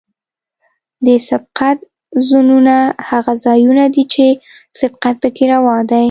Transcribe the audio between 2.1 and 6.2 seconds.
زونونه هغه ځایونه دي چې سبقت پکې روا دی